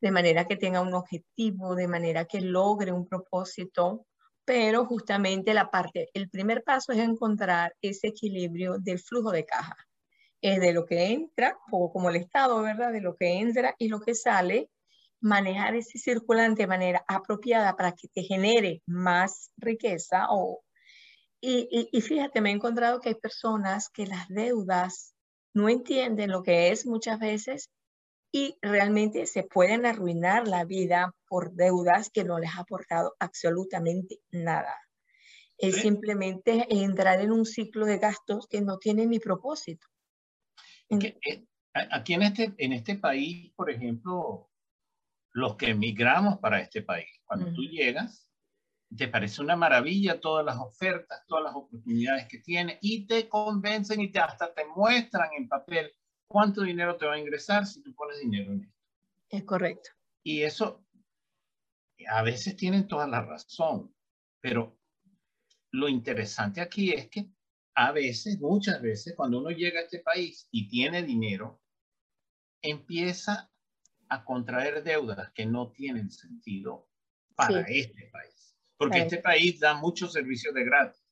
de 0.00 0.10
manera 0.10 0.46
que 0.46 0.56
tenga 0.56 0.80
un 0.80 0.94
objetivo, 0.94 1.74
de 1.76 1.88
manera 1.88 2.24
que 2.24 2.40
logre 2.40 2.92
un 2.92 3.06
propósito, 3.06 4.06
pero 4.44 4.86
justamente 4.86 5.54
la 5.54 5.70
parte, 5.70 6.08
el 6.14 6.28
primer 6.28 6.64
paso 6.64 6.92
es 6.92 6.98
encontrar 6.98 7.74
ese 7.80 8.08
equilibrio 8.08 8.78
del 8.78 8.98
flujo 8.98 9.30
de 9.30 9.44
caja, 9.44 9.76
es 10.40 10.60
de 10.60 10.72
lo 10.72 10.84
que 10.84 11.12
entra, 11.12 11.56
o 11.70 11.92
como 11.92 12.10
el 12.10 12.16
estado, 12.16 12.60
¿verdad? 12.62 12.92
De 12.92 13.00
lo 13.00 13.14
que 13.16 13.38
entra 13.38 13.74
y 13.78 13.88
lo 13.88 14.00
que 14.00 14.14
sale, 14.14 14.68
manejar 15.20 15.76
ese 15.76 15.98
circulante 15.98 16.62
de 16.62 16.68
manera 16.68 17.04
apropiada 17.06 17.76
para 17.76 17.92
que 17.92 18.08
te 18.08 18.22
genere 18.22 18.82
más 18.86 19.50
riqueza 19.56 20.26
o 20.30 20.62
y, 21.40 21.88
y, 21.92 22.00
fíjate, 22.00 22.40
me 22.40 22.50
he 22.50 22.54
encontrado 22.54 23.00
que 23.00 23.10
hay 23.10 23.14
personas 23.14 23.88
que 23.88 24.06
las 24.06 24.28
deudas 24.28 25.14
no 25.54 25.68
entienden 25.68 26.30
lo 26.30 26.42
que 26.42 26.70
es 26.70 26.86
muchas 26.86 27.18
veces 27.18 27.70
y 28.32 28.56
realmente 28.60 29.26
se 29.26 29.42
pueden 29.42 29.86
arruinar 29.86 30.46
la 30.46 30.64
vida 30.64 31.14
por 31.26 31.52
deudas 31.52 32.10
que 32.10 32.24
no 32.24 32.38
les 32.38 32.54
ha 32.54 32.60
aportado 32.60 33.16
absolutamente 33.18 34.20
nada. 34.30 34.74
Es 35.56 35.76
simplemente 35.76 36.66
entrar 36.70 37.20
en 37.20 37.32
un 37.32 37.44
ciclo 37.44 37.86
de 37.86 37.98
gastos 37.98 38.46
que 38.46 38.60
no 38.60 38.78
tiene 38.78 39.06
ni 39.06 39.18
propósito. 39.18 39.86
Eh, 40.88 41.44
aquí 41.72 42.14
en 42.14 42.22
este, 42.22 42.54
en 42.58 42.72
este 42.72 42.96
país, 42.96 43.52
por 43.56 43.70
ejemplo, 43.70 44.50
los 45.32 45.56
que 45.56 45.70
emigramos 45.70 46.38
para 46.38 46.60
este 46.60 46.82
país, 46.82 47.08
cuando 47.24 47.52
tú 47.52 47.62
llegas, 47.62 48.27
te 48.96 49.08
parece 49.08 49.42
una 49.42 49.56
maravilla 49.56 50.20
todas 50.20 50.44
las 50.44 50.56
ofertas, 50.56 51.24
todas 51.26 51.44
las 51.44 51.54
oportunidades 51.54 52.26
que 52.26 52.38
tiene 52.38 52.78
y 52.80 53.06
te 53.06 53.28
convencen 53.28 54.00
y 54.00 54.10
te, 54.10 54.18
hasta 54.18 54.52
te 54.54 54.64
muestran 54.66 55.28
en 55.36 55.48
papel 55.48 55.92
cuánto 56.26 56.62
dinero 56.62 56.96
te 56.96 57.06
va 57.06 57.14
a 57.14 57.18
ingresar 57.18 57.66
si 57.66 57.82
tú 57.82 57.94
pones 57.94 58.20
dinero 58.20 58.52
en 58.52 58.62
esto. 58.62 58.74
Es 59.28 59.44
correcto. 59.44 59.90
Y 60.22 60.42
eso 60.42 60.84
a 62.08 62.22
veces 62.22 62.56
tienen 62.56 62.88
toda 62.88 63.06
la 63.06 63.22
razón, 63.22 63.94
pero 64.40 64.78
lo 65.70 65.88
interesante 65.88 66.60
aquí 66.60 66.92
es 66.92 67.08
que 67.08 67.30
a 67.74 67.92
veces, 67.92 68.40
muchas 68.40 68.82
veces, 68.82 69.14
cuando 69.14 69.38
uno 69.38 69.50
llega 69.50 69.78
a 69.78 69.84
este 69.84 70.00
país 70.00 70.48
y 70.50 70.68
tiene 70.68 71.02
dinero, 71.02 71.60
empieza 72.60 73.52
a 74.08 74.24
contraer 74.24 74.82
deudas 74.82 75.30
que 75.32 75.46
no 75.46 75.70
tienen 75.70 76.10
sentido 76.10 76.88
para 77.36 77.60
este 77.60 78.10
país 78.10 78.28
porque 78.78 79.00
este 79.00 79.18
país 79.18 79.58
da 79.58 79.74
muchos 79.74 80.12
servicios 80.12 80.54
de 80.54 80.64
gratis. 80.64 81.04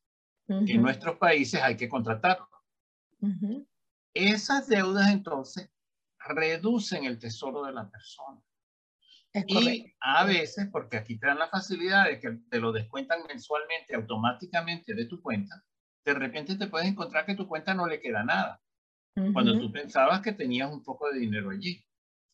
En 0.48 0.80
nuestros 0.80 1.18
países 1.18 1.60
hay 1.60 1.76
que 1.76 1.88
contratarlo. 1.88 2.48
Esas 4.14 4.68
deudas 4.68 5.10
entonces 5.10 5.68
reducen 6.18 7.04
el 7.04 7.18
tesoro 7.18 7.64
de 7.64 7.72
la 7.72 7.90
persona. 7.90 8.40
y 9.46 9.92
a 10.00 10.24
veces, 10.24 10.68
porque 10.72 10.96
aquí 10.96 11.18
te 11.18 11.26
dan 11.26 11.38
la 11.38 11.48
facilidad 11.48 12.06
de 12.06 12.20
que 12.20 12.38
te 12.48 12.58
lo 12.58 12.72
descuentan 12.72 13.26
mensualmente, 13.26 13.94
automáticamente 13.94 14.94
de 14.94 15.04
tu 15.06 15.20
cuenta, 15.20 15.62
de 16.04 16.14
repente 16.14 16.56
te 16.56 16.68
puedes 16.68 16.88
encontrar 16.88 17.26
que 17.26 17.34
tu 17.34 17.46
cuenta 17.46 17.74
no 17.74 17.86
le 17.86 18.00
queda 18.00 18.22
nada. 18.24 18.62
Cuando 19.32 19.58
tú 19.58 19.72
pensabas 19.72 20.20
que 20.20 20.32
tenías 20.32 20.70
un 20.70 20.82
poco 20.82 21.10
de 21.10 21.18
dinero 21.18 21.50
allí. 21.50 21.84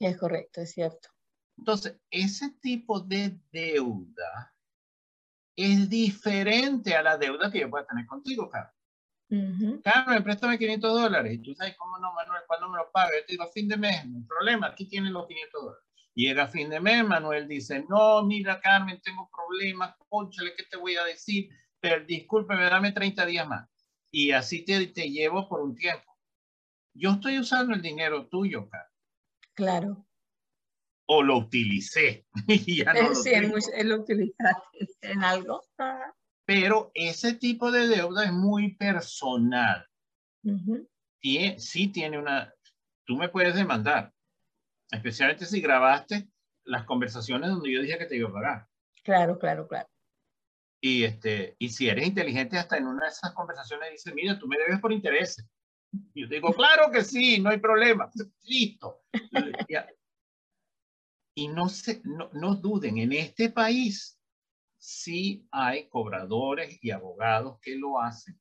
Es 0.00 0.18
correcto, 0.18 0.60
es 0.60 0.72
cierto. 0.72 1.08
Entonces, 1.56 1.96
ese 2.10 2.50
tipo 2.60 3.00
de 3.00 3.38
deuda 3.52 4.52
es 5.56 5.88
diferente 5.88 6.94
a 6.94 7.02
la 7.02 7.16
deuda 7.16 7.50
que 7.50 7.60
yo 7.60 7.70
pueda 7.70 7.86
tener 7.86 8.06
contigo, 8.06 8.48
Carmen. 8.48 8.72
Carmen, 9.82 10.22
préstame 10.22 10.58
500 10.58 10.92
dólares. 10.92 11.34
Y 11.34 11.38
tú 11.38 11.54
sabes 11.54 11.74
cómo 11.78 11.98
no, 11.98 12.12
Manuel, 12.12 12.42
cuando 12.46 12.68
me 12.68 12.78
lo 12.78 12.90
paga? 12.90 13.10
Yo 13.18 13.26
te 13.26 13.32
digo, 13.32 13.44
a 13.44 13.52
fin 13.52 13.68
de 13.68 13.76
mes, 13.76 14.06
no 14.06 14.18
hay 14.18 14.24
problema, 14.24 14.66
aquí 14.68 14.86
tienen 14.86 15.12
los 15.12 15.26
500 15.26 15.62
dólares. 15.62 15.84
Llega 16.14 16.48
fin 16.48 16.68
de 16.68 16.80
mes, 16.80 17.04
Manuel 17.06 17.48
dice, 17.48 17.84
no, 17.88 18.22
mira, 18.24 18.60
Carmen, 18.60 19.00
tengo 19.00 19.30
problemas, 19.34 19.94
conchale, 20.08 20.54
¿qué 20.54 20.64
te 20.64 20.76
voy 20.76 20.96
a 20.96 21.04
decir? 21.04 21.48
Pero 21.80 22.04
discúlpeme, 22.04 22.64
dame 22.64 22.92
30 22.92 23.24
días 23.24 23.48
más. 23.48 23.68
Y 24.10 24.32
así 24.32 24.64
te, 24.64 24.86
te 24.88 25.10
llevo 25.10 25.48
por 25.48 25.62
un 25.62 25.74
tiempo. 25.74 26.14
Yo 26.94 27.12
estoy 27.12 27.38
usando 27.38 27.74
el 27.74 27.80
dinero 27.80 28.28
tuyo, 28.28 28.68
Carmen. 28.68 28.92
Claro 29.54 30.06
o 31.14 31.22
lo 31.22 31.38
utilicé. 31.38 32.26
y 32.48 32.84
ya 32.84 32.92
no 32.92 33.10
lo 33.10 33.14
sí, 33.14 33.30
lo 33.84 33.96
utilizaste 34.00 34.88
en 35.02 35.22
algo. 35.22 35.62
Pero 36.44 36.90
ese 36.94 37.34
tipo 37.34 37.70
de 37.70 37.86
deuda 37.86 38.24
es 38.24 38.32
muy 38.32 38.74
personal. 38.74 39.86
sí 41.58 41.88
tiene 41.88 42.18
una... 42.18 42.52
Tú 43.04 43.16
me 43.16 43.28
puedes 43.28 43.54
demandar, 43.54 44.12
especialmente 44.90 45.44
si 45.44 45.60
grabaste 45.60 46.28
las 46.64 46.84
conversaciones 46.84 47.50
donde 47.50 47.72
yo 47.72 47.82
dije 47.82 47.98
que 47.98 48.06
te 48.06 48.16
iba 48.16 48.28
a 48.28 48.32
pagar. 48.32 48.68
Claro, 49.02 49.38
claro, 49.38 49.66
claro. 49.66 49.88
Y, 50.80 51.04
este, 51.04 51.56
y 51.58 51.68
si 51.68 51.88
eres 51.88 52.06
inteligente, 52.06 52.58
hasta 52.58 52.76
en 52.76 52.86
una 52.86 53.04
de 53.04 53.12
esas 53.12 53.32
conversaciones 53.32 53.90
dice, 53.90 54.14
mira, 54.14 54.38
tú 54.38 54.48
me 54.48 54.58
debes 54.58 54.80
por 54.80 54.92
intereses. 54.92 55.46
Y 56.14 56.22
yo 56.22 56.28
te 56.28 56.36
digo, 56.36 56.52
claro 56.54 56.90
que 56.90 57.04
sí, 57.04 57.40
no 57.40 57.50
hay 57.50 57.58
problema. 57.58 58.10
Listo. 58.44 59.02
Y 61.34 61.48
no, 61.48 61.68
se, 61.68 62.02
no, 62.04 62.30
no 62.32 62.54
duden, 62.56 62.98
en 62.98 63.12
este 63.12 63.50
país 63.50 64.18
sí 64.76 65.46
hay 65.50 65.88
cobradores 65.88 66.78
y 66.82 66.90
abogados 66.90 67.58
que 67.60 67.76
lo 67.76 68.00
hacen. 68.00 68.38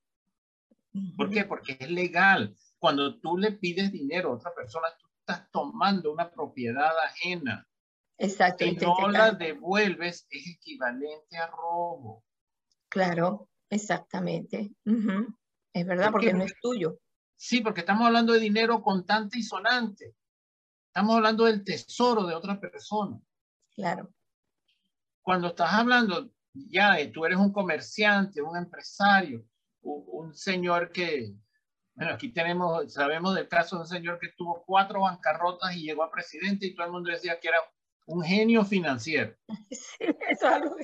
¿Por 1.15 1.29
qué? 1.29 1.45
Porque 1.45 1.77
es 1.79 1.89
legal. 1.89 2.55
Cuando 2.79 3.19
tú 3.19 3.37
le 3.37 3.53
pides 3.53 3.91
dinero 3.91 4.31
a 4.31 4.35
otra 4.35 4.53
persona, 4.53 4.87
tú 4.99 5.07
estás 5.19 5.49
tomando 5.51 6.11
una 6.11 6.29
propiedad 6.29 6.91
ajena. 7.05 7.67
Exacto. 8.17 8.65
Si 8.65 8.75
no 8.75 9.07
la 9.07 9.31
devuelves, 9.31 10.27
es 10.29 10.47
equivalente 10.47 11.37
a 11.37 11.47
robo. 11.47 12.23
Claro, 12.89 13.49
exactamente. 13.69 14.71
Es 15.73 15.85
verdad, 15.85 16.11
porque 16.11 16.33
no 16.33 16.43
es 16.43 16.53
tuyo. 16.61 16.99
Sí, 17.35 17.61
porque 17.61 17.79
estamos 17.79 18.05
hablando 18.05 18.33
de 18.33 18.39
dinero 18.39 18.81
contante 18.81 19.39
y 19.39 19.43
sonante. 19.43 20.13
Estamos 20.91 21.15
hablando 21.15 21.45
del 21.45 21.63
tesoro 21.63 22.25
de 22.25 22.35
otra 22.35 22.59
persona. 22.59 23.17
Claro. 23.73 24.13
Cuando 25.21 25.47
estás 25.47 25.71
hablando 25.71 26.29
ya 26.53 26.95
de 26.95 27.07
tú 27.07 27.25
eres 27.25 27.37
un 27.37 27.53
comerciante, 27.53 28.41
un 28.41 28.57
empresario, 28.57 29.45
un, 29.83 30.35
señor 30.35 30.91
que, 30.91 31.33
bueno, 31.95 32.13
aquí 32.13 32.33
tenemos, 32.33 32.91
sabemos 32.91 33.35
del 33.35 33.47
caso 33.47 33.77
de 33.77 33.83
un 33.83 33.87
señor 33.87 34.19
que 34.19 34.33
tuvo 34.35 34.65
cuatro 34.65 34.99
bancarrotas 35.03 35.77
y 35.77 35.83
llegó 35.83 36.03
a 36.03 36.11
presidente 36.11 36.65
y 36.65 36.75
todo 36.75 36.87
el 36.87 36.91
mundo 36.91 37.09
decía 37.09 37.39
que 37.39 37.47
era 37.47 37.59
un 38.07 38.21
genio 38.21 38.65
financiero. 38.65 39.33
Sí, 39.71 39.95
eso 40.01 40.17
es 40.29 40.43
algo 40.43 40.75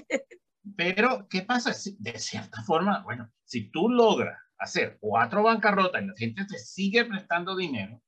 Pero, 0.78 1.28
¿qué 1.30 1.42
pasa? 1.42 1.74
De 2.00 2.18
cierta 2.18 2.64
forma, 2.64 3.04
bueno, 3.04 3.30
si 3.44 3.70
tú 3.72 3.90
logras 3.90 4.40
hacer 4.58 4.98
cuatro 5.02 5.44
bancarrotas 5.44 6.02
y 6.02 6.06
la 6.06 6.14
gente 6.16 6.46
te 6.46 6.58
sigue 6.60 7.04
prestando 7.04 7.58
dinero, 7.58 8.02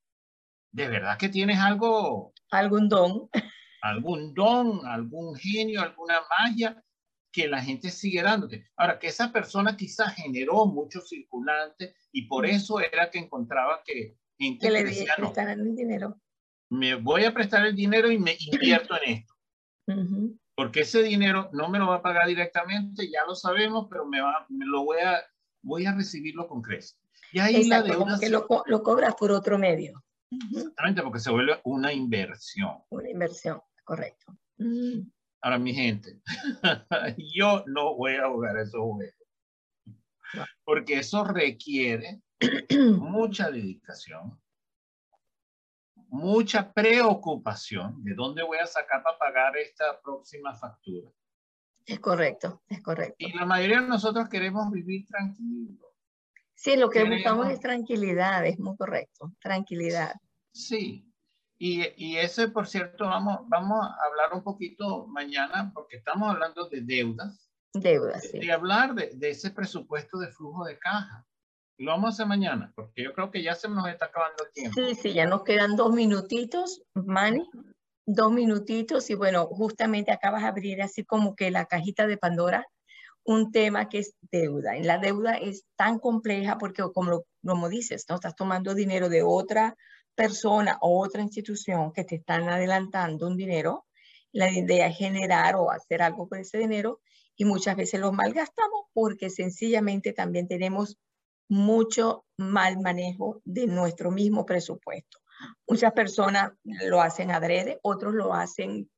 de 0.71 0.88
verdad 0.88 1.17
que 1.17 1.29
tienes 1.29 1.59
algo. 1.59 2.33
Algún 2.51 2.89
don. 2.89 3.29
Algún 3.81 4.33
don, 4.33 4.85
algún 4.85 5.35
genio, 5.35 5.81
alguna 5.81 6.19
magia 6.29 6.83
que 7.31 7.47
la 7.47 7.61
gente 7.61 7.89
sigue 7.89 8.21
dándote. 8.21 8.67
Ahora, 8.75 8.99
que 8.99 9.07
esa 9.07 9.31
persona 9.31 9.77
quizás 9.77 10.15
generó 10.15 10.65
mucho 10.65 11.01
circulante 11.01 11.95
y 12.11 12.27
por 12.27 12.45
eso 12.45 12.79
era 12.79 13.09
que 13.09 13.19
encontraba 13.19 13.81
que 13.85 14.17
gente 14.38 14.67
que 14.67 14.71
le 14.73 14.83
decía, 14.83 15.13
no, 15.17 15.33
el 15.35 15.75
dinero. 15.75 16.19
Me 16.69 16.95
voy 16.95 17.25
a 17.25 17.33
prestar 17.33 17.65
el 17.65 17.75
dinero 17.75 18.11
y 18.11 18.17
me 18.17 18.35
invierto 18.39 18.95
en 19.01 19.13
esto. 19.13 19.33
Porque 20.55 20.81
ese 20.81 21.01
dinero 21.01 21.49
no 21.53 21.69
me 21.69 21.79
lo 21.79 21.88
va 21.88 21.95
a 21.95 22.01
pagar 22.01 22.27
directamente, 22.27 23.09
ya 23.09 23.25
lo 23.25 23.33
sabemos, 23.33 23.88
pero 23.89 24.05
me, 24.05 24.21
va, 24.21 24.45
me 24.49 24.65
lo 24.65 24.83
voy 24.83 24.99
a, 24.99 25.21
voy 25.61 25.85
a 25.85 25.93
recibirlo 25.93 26.47
con 26.47 26.61
creces. 26.61 26.99
Y 27.31 27.39
ahí 27.39 27.63
la 27.65 27.81
deuda. 27.81 28.19
Que 28.19 28.29
lo, 28.29 28.45
lo 28.65 28.83
cobras 28.83 29.15
por 29.15 29.31
otro 29.31 29.57
medio. 29.57 30.03
Exactamente, 30.31 31.01
porque 31.01 31.19
se 31.19 31.31
vuelve 31.31 31.59
una 31.63 31.91
inversión. 31.91 32.83
Una 32.89 33.09
inversión, 33.09 33.62
correcto. 33.83 34.38
Mm. 34.57 35.09
Ahora, 35.41 35.57
mi 35.57 35.74
gente, 35.74 36.21
yo 37.36 37.63
no 37.67 37.95
voy 37.95 38.15
a 38.15 38.27
jugar 38.27 38.57
esos 38.57 38.81
juegos. 38.81 39.15
Porque 40.63 41.00
eso 41.00 41.24
requiere 41.24 42.21
mucha 42.98 43.50
dedicación, 43.50 44.39
mucha 46.09 46.71
preocupación 46.71 48.03
de 48.03 48.13
dónde 48.13 48.43
voy 48.43 48.59
a 48.59 48.67
sacar 48.67 49.01
para 49.01 49.17
pagar 49.17 49.57
esta 49.57 50.00
próxima 50.01 50.53
factura. 50.55 51.12
Es 51.86 52.00
correcto, 52.00 52.62
es 52.67 52.81
correcto. 52.83 53.15
Y 53.17 53.33
la 53.33 53.45
mayoría 53.45 53.81
de 53.81 53.88
nosotros 53.88 54.29
queremos 54.29 54.69
vivir 54.71 55.07
tranquilos. 55.07 55.88
Sí, 56.62 56.75
lo 56.75 56.89
que 56.89 57.06
buscamos 57.06 57.50
es 57.50 57.62
tranquilidad, 57.62 58.46
es 58.46 58.60
muy 58.60 58.75
correcto, 58.75 59.32
tranquilidad. 59.42 60.13
Sí, 60.51 61.10
y, 61.58 61.86
y 61.96 62.18
ese, 62.18 62.50
por 62.50 62.68
cierto, 62.68 63.06
vamos, 63.06 63.48
vamos 63.48 63.80
a 63.82 64.06
hablar 64.10 64.34
un 64.34 64.44
poquito 64.44 65.08
mañana 65.08 65.72
porque 65.74 65.96
estamos 65.96 66.30
hablando 66.30 66.68
de 66.68 66.82
deudas. 66.82 67.50
Deudas, 67.74 68.24
sí. 68.30 68.39
Y 68.42 68.50
hablar 68.50 68.94
de, 68.94 69.12
de, 69.16 69.30
ese 69.30 69.51
presupuesto 69.51 70.18
de 70.18 70.34
flujo 70.34 70.66
de 70.66 70.78
caja. 70.78 71.25
lo 71.78 71.92
vamos 71.92 72.08
a 72.08 72.10
hacer 72.10 72.25
mañana, 72.25 72.74
porque 72.75 73.04
yo 73.04 73.13
creo 73.13 73.32
que 73.32 73.42
ya 73.42 73.56
se 73.56 73.70
nos 73.70 73.88
está 73.88 74.08
acabando 74.08 74.44
el 74.44 74.51
tiempo. 74.51 74.82
Sí, 74.82 74.96
sí, 74.96 75.13
ya 75.13 75.25
nos 75.25 75.46
quedan 75.46 75.78
dos 75.78 75.94
minutitos, 75.94 76.82
Manny, 76.94 77.50
dos 78.06 78.34
minutitos 78.34 79.10
y 79.10 79.16
bueno, 79.16 79.46
justamente 79.46 80.12
acabas 80.12 80.42
de 80.42 80.50
abrir 80.50 80.82
así 80.82 81.06
como 81.06 81.38
que 81.38 81.51
la 81.51 81.68
cajita 81.68 82.06
de 82.06 82.18
Pandora, 82.18 82.68
un 83.29 83.51
tema 83.51 83.89
que 83.89 84.00
es 84.00 84.15
deuda. 84.31 84.74
La 84.81 84.98
deuda 84.98 85.36
es 85.36 85.63
tan 85.75 86.00
compleja 86.00 86.57
porque 86.57 86.81
como, 86.91 87.25
como 87.45 87.69
dices, 87.69 88.05
no 88.09 88.15
estás 88.15 88.36
tomando 88.36 88.74
dinero 88.74 89.07
de 89.07 89.21
otra 89.21 89.77
persona 90.15 90.79
o 90.81 91.00
otra 91.00 91.21
institución 91.21 91.93
que 91.93 92.03
te 92.03 92.15
están 92.15 92.50
adelantando 92.50 93.27
un 93.27 93.38
dinero, 93.38 93.86
la 94.31 94.51
idea 94.51 94.88
es 94.88 94.98
generar 94.98 95.57
o 95.57 95.69
hacer 95.69 96.01
algo 96.01 96.27
con 96.27 96.39
ese 96.39 96.57
dinero 96.57 97.01
y 97.36 97.45
muchas 97.45 97.75
veces 97.75 98.00
lo 98.00 98.12
malgastamos 98.12 98.88
porque 98.93 99.29
sencillamente 99.29 100.12
también 100.12 100.48
tenemos 100.48 100.98
mucho 101.48 102.25
mal 102.36 102.79
manejo 102.79 103.43
de 103.45 103.67
nuestro 103.67 104.09
mismo 104.09 104.43
presupuesto. 104.43 105.19
Muchas 105.67 105.93
personas 105.93 106.53
lo 106.63 107.00
hacen 107.00 107.29
adrede, 107.29 107.77
otros 107.83 108.15
lo 108.15 108.33
hacen, 108.33 108.89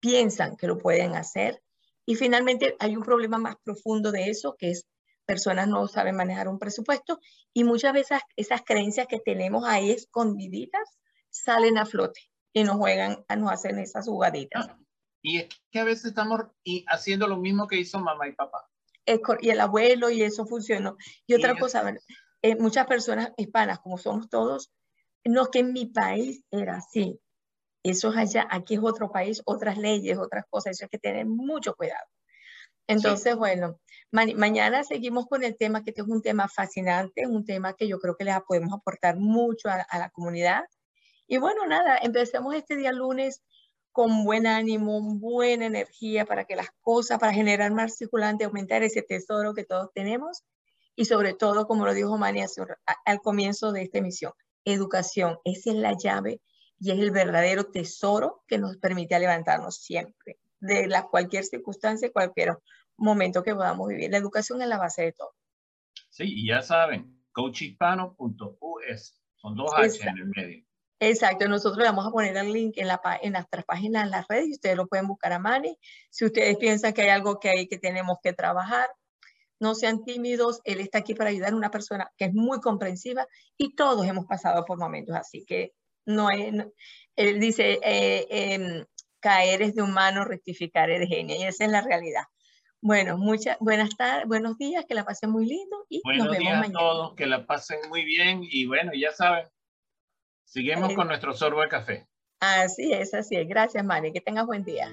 piensan 0.00 0.56
que 0.56 0.66
lo 0.66 0.76
pueden 0.76 1.14
hacer. 1.14 1.62
Y 2.10 2.16
finalmente 2.16 2.74
hay 2.80 2.96
un 2.96 3.04
problema 3.04 3.38
más 3.38 3.54
profundo 3.62 4.10
de 4.10 4.30
eso, 4.30 4.56
que 4.58 4.72
es 4.72 4.88
personas 5.26 5.68
no 5.68 5.86
saben 5.86 6.16
manejar 6.16 6.48
un 6.48 6.58
presupuesto 6.58 7.20
y 7.54 7.62
muchas 7.62 7.92
veces 7.92 8.18
esas 8.34 8.62
creencias 8.62 9.06
que 9.06 9.20
tenemos 9.20 9.64
ahí 9.64 9.92
escondiditas 9.92 10.98
salen 11.28 11.78
a 11.78 11.86
flote 11.86 12.20
y 12.52 12.64
nos 12.64 12.78
juegan, 12.78 13.24
nos 13.38 13.52
hacen 13.52 13.78
esas 13.78 14.08
jugaditas. 14.08 14.66
Ah, 14.68 14.76
y 15.22 15.38
es 15.38 15.48
que 15.70 15.78
a 15.78 15.84
veces 15.84 16.06
estamos 16.06 16.40
haciendo 16.88 17.28
lo 17.28 17.36
mismo 17.36 17.68
que 17.68 17.78
hizo 17.78 18.00
mamá 18.00 18.26
y 18.26 18.32
papá. 18.32 18.68
Y 19.40 19.50
el 19.50 19.60
abuelo 19.60 20.10
y 20.10 20.24
eso 20.24 20.46
funcionó. 20.46 20.96
Y 21.28 21.34
otra 21.34 21.56
cosa, 21.56 21.94
eh, 22.42 22.56
muchas 22.56 22.88
personas 22.88 23.30
hispanas, 23.36 23.78
como 23.78 23.98
somos 23.98 24.28
todos, 24.28 24.72
no 25.24 25.46
que 25.46 25.60
en 25.60 25.72
mi 25.72 25.86
país 25.86 26.42
era 26.50 26.78
así. 26.78 27.20
Eso 27.82 28.10
es 28.10 28.16
allá, 28.16 28.46
aquí 28.50 28.74
es 28.74 28.80
otro 28.82 29.10
país, 29.10 29.42
otras 29.44 29.78
leyes, 29.78 30.18
otras 30.18 30.44
cosas, 30.50 30.72
eso 30.72 30.84
hay 30.84 30.90
que 30.90 30.98
tener 30.98 31.26
mucho 31.26 31.74
cuidado. 31.74 32.06
Entonces, 32.86 33.36
bueno, 33.36 33.78
mañana 34.10 34.82
seguimos 34.82 35.26
con 35.26 35.44
el 35.44 35.56
tema, 35.56 35.84
que 35.84 35.90
este 35.90 36.02
es 36.02 36.08
un 36.08 36.22
tema 36.22 36.48
fascinante, 36.48 37.26
un 37.26 37.44
tema 37.44 37.74
que 37.74 37.86
yo 37.86 38.00
creo 38.00 38.16
que 38.16 38.24
les 38.24 38.36
podemos 38.46 38.72
aportar 38.72 39.16
mucho 39.16 39.68
a, 39.68 39.74
a 39.88 39.98
la 39.98 40.10
comunidad. 40.10 40.64
Y 41.28 41.38
bueno, 41.38 41.66
nada, 41.66 41.98
empecemos 42.02 42.54
este 42.54 42.76
día 42.76 42.90
lunes 42.90 43.42
con 43.92 44.24
buen 44.24 44.46
ánimo, 44.46 45.00
buena 45.18 45.66
energía 45.66 46.24
para 46.24 46.44
que 46.44 46.56
las 46.56 46.68
cosas, 46.80 47.18
para 47.18 47.32
generar 47.32 47.72
más 47.72 47.96
circulante, 47.96 48.44
aumentar 48.44 48.82
ese 48.82 49.02
tesoro 49.02 49.54
que 49.54 49.64
todos 49.64 49.90
tenemos 49.94 50.42
y 50.96 51.04
sobre 51.06 51.34
todo, 51.34 51.66
como 51.66 51.86
lo 51.86 51.94
dijo 51.94 52.18
Mani 52.18 52.42
al 53.04 53.20
comienzo 53.20 53.72
de 53.72 53.82
esta 53.82 53.98
emisión, 53.98 54.32
educación. 54.64 55.38
Esa 55.44 55.70
es 55.70 55.76
la 55.76 55.96
llave 55.96 56.40
y 56.80 56.90
es 56.90 56.98
el 56.98 57.10
verdadero 57.10 57.64
tesoro 57.64 58.42
que 58.48 58.58
nos 58.58 58.78
permite 58.78 59.18
levantarnos 59.18 59.76
siempre, 59.76 60.38
de 60.60 60.88
la, 60.88 61.06
cualquier 61.06 61.44
circunstancia, 61.44 62.10
cualquier 62.10 62.56
momento 62.96 63.42
que 63.42 63.54
podamos 63.54 63.88
vivir. 63.88 64.10
La 64.10 64.16
educación 64.16 64.62
es 64.62 64.68
la 64.68 64.78
base 64.78 65.02
de 65.02 65.12
todo. 65.12 65.34
Sí, 66.08 66.24
y 66.26 66.48
ya 66.48 66.62
saben, 66.62 67.22
coachhispano.us, 67.32 69.22
son 69.36 69.54
dos 69.54 69.70
H 69.76 70.08
en 70.08 70.18
el 70.18 70.26
medio. 70.26 70.64
Exacto, 71.02 71.48
nosotros 71.48 71.78
le 71.78 71.84
vamos 71.84 72.06
a 72.06 72.10
poner 72.10 72.36
el 72.36 72.52
link 72.52 72.74
en, 72.76 72.88
la, 72.88 73.00
en 73.22 73.32
nuestras 73.32 73.64
páginas 73.64 74.04
en 74.04 74.10
las 74.10 74.26
redes 74.28 74.48
y 74.48 74.52
ustedes 74.52 74.76
lo 74.76 74.86
pueden 74.86 75.06
buscar 75.06 75.32
a 75.32 75.38
Mani. 75.38 75.78
Si 76.10 76.24
ustedes 76.24 76.56
piensan 76.56 76.92
que 76.92 77.02
hay 77.02 77.08
algo 77.08 77.38
que, 77.38 77.50
hay, 77.50 77.68
que 77.68 77.78
tenemos 77.78 78.18
que 78.22 78.32
trabajar, 78.32 78.88
no 79.58 79.74
sean 79.74 80.04
tímidos, 80.04 80.60
él 80.64 80.80
está 80.80 80.98
aquí 80.98 81.14
para 81.14 81.30
ayudar 81.30 81.52
a 81.52 81.56
una 81.56 81.70
persona 81.70 82.10
que 82.16 82.26
es 82.26 82.34
muy 82.34 82.60
comprensiva 82.60 83.26
y 83.56 83.74
todos 83.74 84.06
hemos 84.06 84.26
pasado 84.26 84.64
por 84.64 84.78
momentos 84.78 85.14
así 85.14 85.44
que 85.44 85.74
no 86.06 86.30
es, 86.30 86.52
él 87.16 87.40
dice, 87.40 87.78
eh, 87.82 88.26
em, 88.30 88.84
caer 89.20 89.62
es 89.62 89.74
de 89.74 89.82
humano, 89.82 90.24
rectificar 90.24 90.90
es 90.90 91.00
de 91.00 91.06
genio 91.06 91.36
y 91.36 91.42
esa 91.42 91.64
es 91.64 91.70
la 91.70 91.82
realidad. 91.82 92.24
Bueno, 92.82 93.18
muchas 93.18 93.58
buenas 93.60 93.96
tardes, 93.96 94.26
buenos 94.26 94.56
días, 94.56 94.86
que 94.86 94.94
la 94.94 95.04
pasen 95.04 95.30
muy 95.30 95.46
lindo 95.46 95.84
y 95.88 96.00
nos 96.04 96.30
vemos 96.30 96.38
días 96.38 96.60
mañana. 96.60 96.78
a 96.78 96.80
todos, 96.80 97.14
que 97.14 97.26
la 97.26 97.46
pasen 97.46 97.78
muy 97.88 98.04
bien 98.04 98.40
y 98.42 98.66
bueno, 98.66 98.92
ya 98.94 99.12
saben, 99.12 99.46
seguimos 100.44 100.92
eh, 100.92 100.94
con 100.94 101.08
nuestro 101.08 101.34
sorbo 101.34 101.60
de 101.60 101.68
café. 101.68 102.06
Así 102.40 102.92
es, 102.92 103.12
así 103.12 103.36
es. 103.36 103.46
Gracias, 103.46 103.84
Mani, 103.84 104.12
que 104.12 104.22
tengas 104.22 104.46
buen 104.46 104.64
día. 104.64 104.90